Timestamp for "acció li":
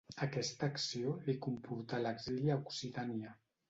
0.75-1.37